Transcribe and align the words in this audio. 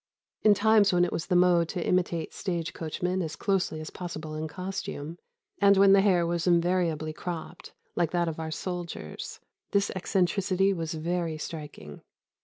In 0.41 0.55
times 0.55 0.91
when 0.91 1.05
it 1.05 1.11
was 1.13 1.27
the 1.27 1.35
mode 1.35 1.69
to 1.69 1.85
imitate 1.87 2.33
stage 2.33 2.73
coachmen 2.73 3.21
as 3.21 3.35
closely 3.35 3.79
as 3.81 3.91
possible 3.91 4.33
in 4.33 4.47
costume, 4.47 5.19
and 5.59 5.77
when 5.77 5.93
the 5.93 6.01
hair 6.01 6.25
was 6.25 6.47
invariably 6.47 7.13
cropped, 7.13 7.71
like 7.95 8.09
that 8.09 8.27
of 8.27 8.39
our 8.39 8.49
soldiers, 8.49 9.39
this 9.73 9.91
eccentricity 9.91 10.73
was 10.73 10.95
very 10.95 11.37
striking. 11.37 12.01